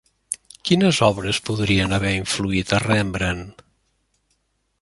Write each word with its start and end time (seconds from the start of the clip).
Quines 0.69 1.01
obres 1.07 1.41
podrien 1.49 1.93
haver 1.99 2.15
influït 2.21 2.75
a 2.79 2.83
Rembrandt? 2.87 3.63